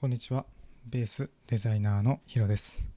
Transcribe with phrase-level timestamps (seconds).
[0.00, 0.46] こんにちは。
[0.86, 2.88] ベースデザイナーのヒロです。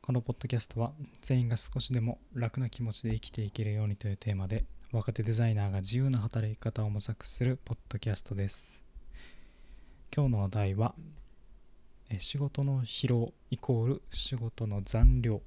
[0.00, 8.82] このポッドキャストは全員が少しでも楽な気持ちで生きていけるようにというテーマで若手デザイナーが自由な働き方を模索するポッドキャストです。
[10.10, 10.94] 今日のお題は
[12.18, 15.40] 仕事の疲労イコール仕事の残量っ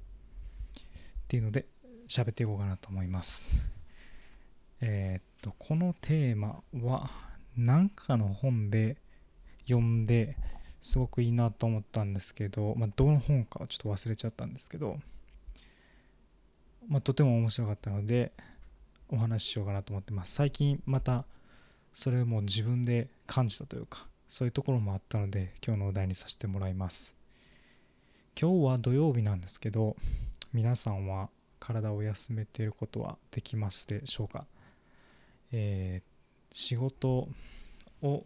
[1.26, 1.66] ていうので
[2.06, 3.60] 喋っていこうかなと思います。
[4.80, 7.10] えーっと、このテーマは
[7.56, 8.98] 何かの本で
[9.66, 10.36] 読んで
[10.80, 14.98] すごくいいなと思ったんですけど、まあ、どの本かはちょっと忘れちゃったんですけど、
[16.88, 18.32] まあ、とても面白かったので
[19.08, 20.34] お話ししようかなと思ってます。
[20.34, 21.24] 最近また
[21.92, 27.14] それも自分で感じたというかそういうところもあったので今日のお題にさせてもらいます。
[28.38, 29.96] 今日は土曜日なんですけど
[30.52, 34.46] 皆さんは体を休めていることはできますでしょうか、
[35.52, 36.16] えー
[36.52, 37.28] 仕事
[38.02, 38.24] を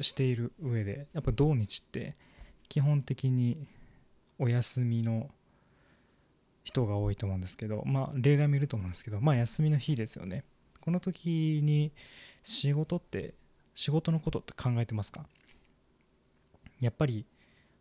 [0.00, 2.16] している上でやっぱ土日って
[2.68, 3.66] 基本的に
[4.38, 5.28] お休みの
[6.62, 10.44] 人が多いと思うんですけどまあ例外見ると思うんですけどまあ休みの日ですよね。
[10.80, 11.92] この時に
[12.42, 13.34] 仕事って
[13.74, 15.26] 仕事のことって考えてますか？
[16.80, 17.26] やっぱり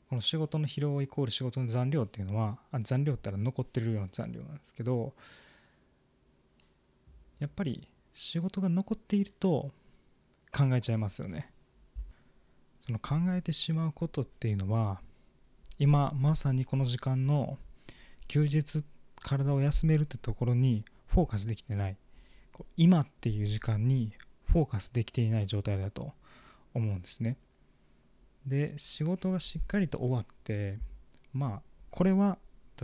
[0.10, 5.14] この仕事の疲労イコール仕事の残量っていうのは残量ったら残ってるような残量なんですけど
[7.40, 9.72] やっぱり仕事が残っていると
[10.52, 11.52] 考えちゃいますよね。
[12.90, 15.00] その考えてしまうことっていうのは
[15.78, 17.60] 今まさにこの時間の
[18.28, 18.84] 休日
[19.22, 21.98] 体を休めるってところにフォーカスできてない。
[22.78, 24.12] 今っていう時間に
[24.48, 26.14] フォーカスできていない状態だと
[26.74, 27.38] 思うんですね。
[28.48, 30.80] で仕事がしっかりと終わって
[31.32, 32.40] まあこれは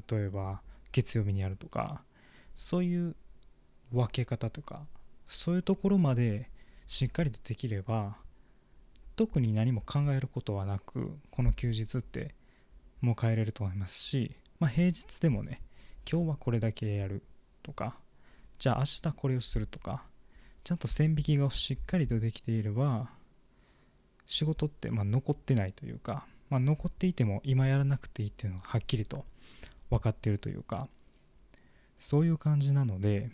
[0.08, 2.04] 例えば月曜日にやるとか
[2.54, 3.16] そういう
[3.92, 4.86] 分け方とか
[5.26, 6.52] そういうところまで
[6.86, 8.18] しっかりとできれば
[9.16, 12.36] 特に何も考えることはなくこの休日って
[13.04, 15.62] 迎えれると思いますし、まあ、平日でもね
[16.10, 17.24] 今日はこれだけやる
[17.64, 17.96] とか
[18.58, 20.04] じゃあ明日これをするとか
[20.64, 23.10] ちゃんと線引きがしっかりとできていれば
[24.26, 29.26] 仕事ってま残ってないというか、まあ、残っていても今やらなくていいっていうのがはっきりと
[29.90, 30.88] 分かっているというか
[31.98, 33.30] そういう感じなので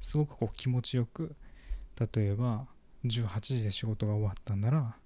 [0.00, 1.34] すごくこう気持ちよく
[1.98, 2.66] 例えば
[3.06, 4.96] 18時で仕事が終わったんなら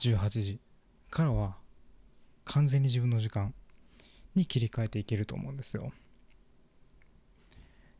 [0.00, 0.60] 18時
[1.10, 1.56] からは
[2.44, 3.54] 完全に自分の時間
[4.34, 5.92] に切り替えていけると思うんですよ。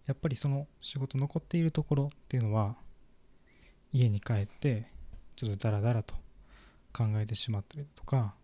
[0.07, 2.75] やっぱりその仕事残っているところっていうのは
[3.93, 4.91] 家に帰って
[5.37, 6.15] ちょっとダラダラと
[6.93, 8.35] 考えてしまったりとか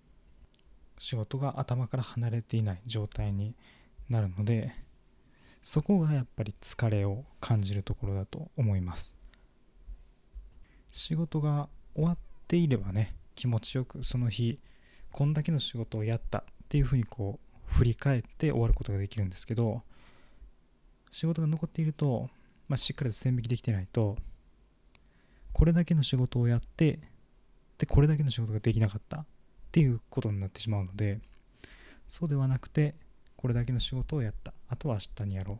[0.98, 3.54] 仕事が頭から離れていない状態に
[4.08, 4.72] なるので
[5.62, 9.16] そこがやっぱり疲れを感じるところだと思います。
[10.92, 14.58] 仕事が終わっていればね気持ちよくその日
[15.12, 19.82] こんだけの仕事をやったっていうふうにこう振り返って終わることができるんですけど
[21.12, 22.28] 仕事が残っていると、
[22.68, 24.16] まあ、しっかりと線引きできてないと
[25.52, 26.98] これだけの仕事をやって
[27.78, 29.26] でこれだけの仕事ができなかったっ
[29.70, 31.20] ていうことになってしまうので
[32.08, 32.96] そうではなくて
[33.36, 34.54] これだけの仕事をやった。
[34.68, 35.58] あとは明日にやろう。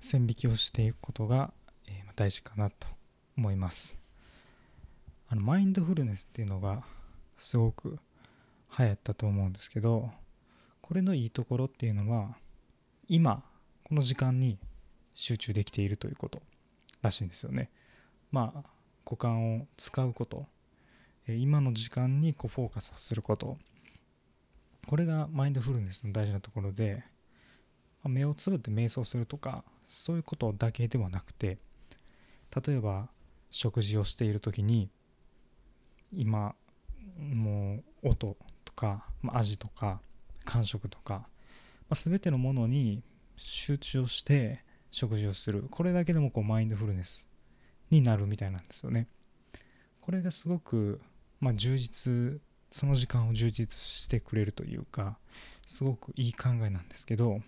[0.00, 1.52] 線引きをしていくことが、
[2.16, 2.88] 大事かなと
[3.36, 3.99] 思います。
[5.32, 6.82] あのマインドフルネスっていうのが
[7.36, 7.98] すごく
[8.78, 10.10] 流行ったと思うんですけど
[10.80, 12.36] これのいいところっていうのは
[13.08, 13.44] 今
[13.84, 14.58] この時間に
[15.14, 16.42] 集中できているということ
[17.00, 17.70] らしいんですよね。
[18.32, 18.62] まあ
[19.04, 20.46] 五感を使うこと。
[21.28, 23.56] 今の時間にこうフォーカスすること。
[24.86, 27.04] これがマインドフルネスの大事なところで
[28.04, 31.58] 目をつぶって瞑想するとかそういうことだけではなくて
[32.64, 33.08] 例えば
[33.50, 34.90] 食事をしている時に
[36.12, 36.54] 今
[37.18, 40.00] もう音とか、まあ味とか
[40.44, 41.28] 感触とか、ま
[41.90, 43.02] あ、全てのものに
[43.36, 45.66] 集中をして食事をする。
[45.70, 47.28] これだけでもこうマインドフルネス
[47.90, 49.06] になるみたいなんですよね。
[50.00, 51.00] これがすごく、
[51.40, 52.40] まあ、充実
[52.70, 55.18] その時間を充実してくれるというか
[55.66, 57.40] すごくいい考えなんですけど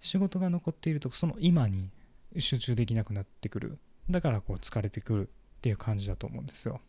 [0.00, 1.90] 仕事が残っているとその今に
[2.38, 3.78] 集中できなくなってくる。
[4.08, 6.80] だからこう疲れてくるっていう感じだと思うんですよ。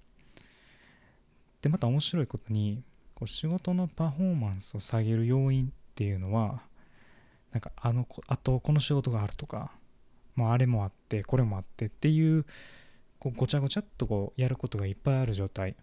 [1.62, 2.84] でまた面白いことに
[3.16, 6.62] こう仕事のパフォーマンスを下げる要因っていうのは
[7.52, 9.72] なんかあのあとこの仕事があるとか、
[10.36, 12.46] まあ、あれもあってこれもあってっていう
[13.20, 15.76] こうごちゃごちゃっとこうやることがいっぱいある状態。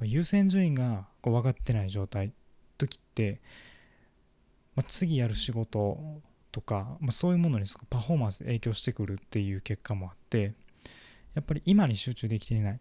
[0.00, 2.32] 優先順位がこう分かってない状態。
[2.78, 3.40] 時って、
[4.74, 5.98] まあ、次やる仕事
[6.50, 10.54] とか、まあ、そういうものにパフォーマンス影響してくるっていう結果もあって
[11.34, 12.80] やっぱり今に集中できていない。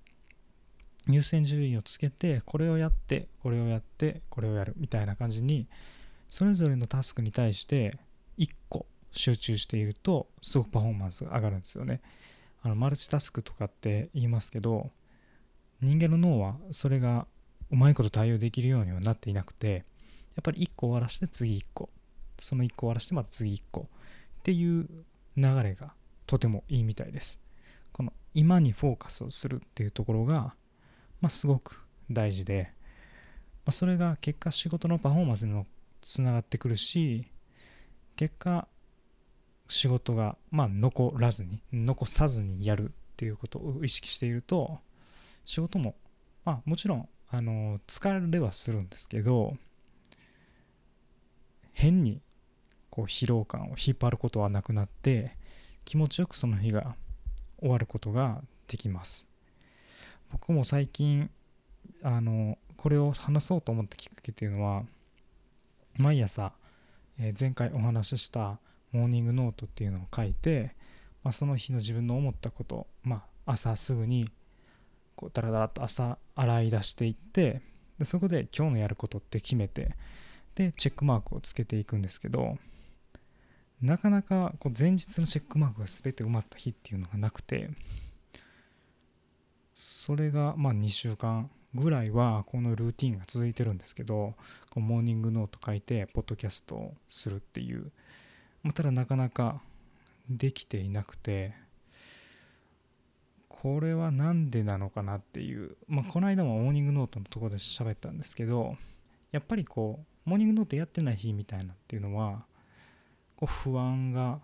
[1.08, 5.68] 優先順位をつけてこれをやってこれをやってこれをやるみたいな感じに
[6.30, 7.98] それぞれのタスクに対して
[8.38, 12.02] 1個集中しているとすごくパフォーマンスが上がるんですよね。
[12.64, 14.92] あのマルチタスクとかって言いますけど
[15.82, 17.26] 人間の脳はそれが
[17.72, 19.84] うまいこと対応できるようにはなっていなくて
[20.36, 21.90] やっぱり1個終わらして次1個
[22.38, 24.88] その1個終わらしてまた次1個っていう
[25.38, 25.94] 流れが
[26.28, 27.40] とてもいいみたいです。
[27.92, 30.56] この今にフォーカスをするっていうところが、
[31.22, 32.72] まあ、すごく大事で、
[33.66, 35.68] まあ、それが結果仕事のパフォーマンスにも
[36.02, 37.28] つながってくるし
[38.16, 38.68] 結果
[39.68, 44.80] 仕事がまあ残らずに残さずにやるっていうことを意識していると
[45.46, 45.96] 仕事も
[46.44, 49.56] まあもちろんあの疲れはするんですけど
[51.72, 52.22] 変に
[52.90, 55.38] こう疲労感を引っ張ることはなくなって
[55.86, 56.96] 気持ちよくその日が
[57.60, 59.31] 終わることができます。
[60.32, 61.30] 僕も最近
[62.04, 64.84] あのこれを話そうと思ったきっかけっていうのは
[65.98, 66.54] 毎朝、
[67.20, 68.60] え前回お話しした
[68.92, 70.76] モーニングノートっていうのを書いて、
[71.24, 74.30] まあ、その日の自分の思ったこと、まあ、朝すぐに
[75.16, 77.62] こうダラダラと朝洗い出していって
[78.00, 79.96] でそこで今日のやることって決めて
[80.56, 82.58] でチェックマークをつけていくんですけど
[83.82, 87.70] なかなかこう前日のチェックマークが全て埋まった日っていうのがなくて
[89.84, 94.36] それがま2週間ぐらいはこのルーティンが続いてるんですけど
[94.70, 97.92] こうモーニングノート書いてポッドキャストをするっていう。
[98.62, 99.60] まただなかなか
[100.30, 101.56] できていなくて
[103.50, 105.76] これは何でなのかなっていう。
[105.88, 108.78] まあこの間もモーニングノートのとこで喋ったんですけど
[109.32, 112.44] やっぱりこうモーニングノートやってない日みたいなっていうのは
[113.36, 114.42] こう不安が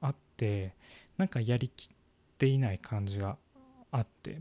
[0.00, 0.72] あって
[1.18, 1.96] なんかやりきっ
[2.38, 3.36] ていない感じが
[3.90, 4.40] あって。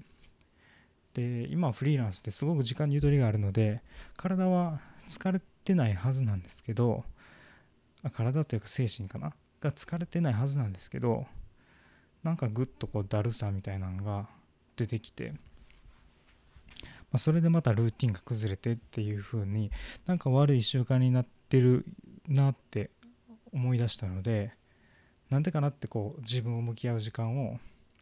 [1.13, 3.81] で今はフリーランスですごく時間にゆとりがあるので
[4.18, 7.04] 体は疲れてないはずなんですけど
[8.13, 9.33] 体というか精神かな？
[9.62, 11.25] が疲れてないはずなんですけど
[12.24, 14.27] なんかぐっとこうだるさみたいなのが
[14.75, 15.33] 出てきて、
[16.81, 19.71] まあ、それでまたルーティンが崩れてっていう風に
[20.06, 21.86] なんか悪い習慣になってる
[22.27, 22.89] なって
[23.54, 24.51] 思い出したので
[25.30, 27.60] なんでかなってこう自分を向き合う時間を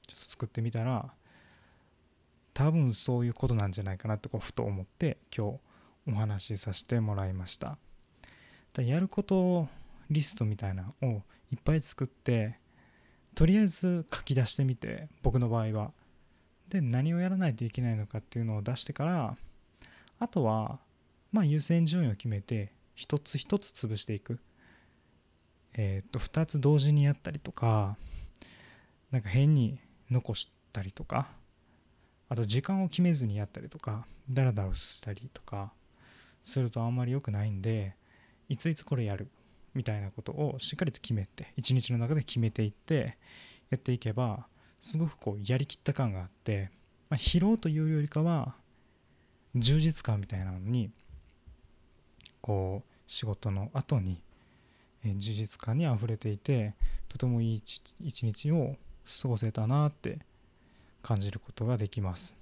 [0.08, 1.12] ちょっと作ってみたら
[2.54, 5.60] 多分そういうことなんじゃないかなってこうふと思って今
[6.06, 7.78] 日お話しさせてもらいました。
[8.78, 9.68] やること
[10.10, 11.22] リストみたいなのを
[11.52, 12.58] いっぱい作って
[13.36, 15.92] とりあえず書き出してみて僕の場合は。
[16.70, 19.36] で何をやらないといけないのかっていうのを出してから
[20.20, 20.80] あとは
[21.34, 24.40] まあ優先順位を決めて一つ一つ潰していく。
[25.74, 27.98] えっ、と2つ同時にやったりとか
[29.10, 31.41] なんか変に残したりとか。
[32.32, 35.74] あと時間を決めずにやったりとかダラダラしたりとか
[36.42, 37.94] するとあんまり良くないんで
[38.48, 39.28] いついつこれやる
[39.74, 43.18] みたいなことをしっかりと決めて一日の中で決めていって
[43.70, 44.46] やっていけば
[44.80, 46.72] すごくこうやりきった感があって、
[47.10, 48.56] まあ、疲労というよりかは
[49.54, 50.90] 充実感みたいなのに
[52.40, 54.24] こう仕事の後に
[55.04, 56.76] 充実感にあふれていて
[57.10, 57.62] とてもいい
[58.06, 58.78] 一日を
[59.22, 60.20] 過ごせたなって
[61.02, 62.36] 感じることができます。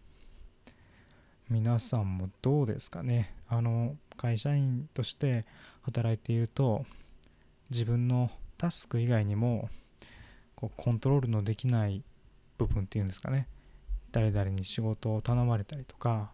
[1.49, 3.33] 皆さんもどうですかね？
[3.47, 5.45] あの会社員として
[5.81, 6.85] 働いていると
[7.71, 9.69] 自分のタスク以外にも
[10.55, 12.03] こうコントロールのできない
[12.57, 13.47] 部分っていうんですかね？
[14.11, 16.31] 誰々に仕事を頼まれたりとか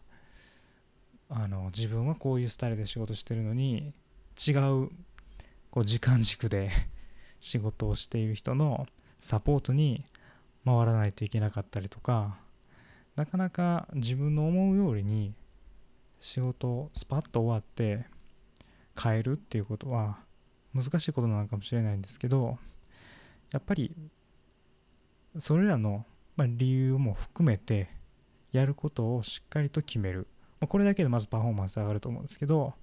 [1.30, 3.94] あの自分はこういうスタイルで仕事してるのに
[4.48, 4.90] 違う
[5.72, 6.72] こう時間軸で
[7.40, 8.88] 仕事をしている人の
[9.20, 10.06] サポートに
[10.66, 12.38] 回らないといけなかったりとか
[13.16, 15.34] なかなか自分の思うように
[16.20, 18.06] 仕事をスパッと終わって
[19.02, 20.18] 変えるっていうことは
[20.74, 22.58] 難しいことなのかもしれないんですけど
[23.52, 23.96] やっぱり
[25.38, 26.06] それらの
[26.38, 27.90] 理由も含めて
[28.52, 30.28] やることをしっかりと決める。
[30.68, 32.74] これだけでまずパフォーマンス上がると思うんですけど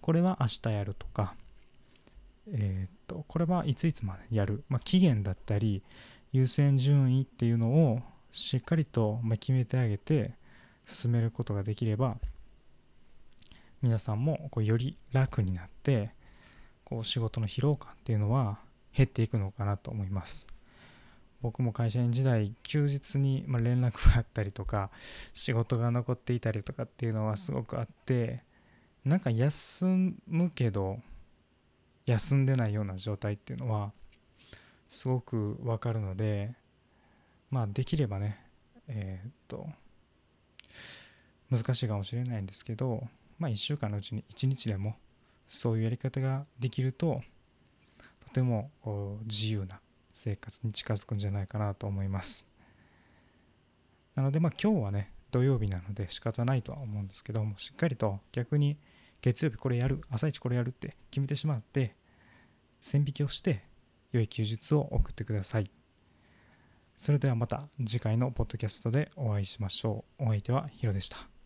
[0.00, 1.34] これは明日やるとか
[2.50, 5.82] えっとこれはいついつまでやる、ま、期限だったり
[6.32, 10.34] 優先順位っていうのをしっかりと決めてあげて
[10.84, 12.16] 進めることができれば
[13.82, 16.10] 皆さんもこうより楽になって
[16.84, 18.58] こう仕事の疲労感っていうのは
[18.94, 20.46] 減っていくのかなと思います。
[21.40, 24.90] 僕も会社員時代休日にま連絡があったりとか
[25.32, 28.42] 仕事が残っていたりとかっていうのはすごくあって
[29.04, 29.86] なんか休
[30.26, 30.98] むけど
[32.04, 33.92] 休んでないような状態っていうのは
[34.90, 36.52] すごくわかるので
[37.48, 38.44] まあできればね
[38.88, 39.68] えー、っと
[41.48, 43.04] 難しいかもしれないんですけど、
[43.38, 44.96] まあ、1週間のうちに1日でも
[45.46, 47.22] そういうやり方ができると
[48.26, 49.80] とてもこう自由な
[50.12, 52.48] 生活に近づくんじゃないかなと思います。
[54.16, 58.76] なのでまあ今日はね土曜日なので仕方ないとは思うんですけどもしっかりと逆に
[59.22, 61.94] 月曜日これやる朝一これやるって決めてしまって
[62.80, 63.69] 線引きをして
[64.12, 65.70] 良い休日を送ってください。
[66.96, 70.24] それではまた次回のポッドキャストでお会いしましょう。
[70.24, 71.39] お相手はヒロでした。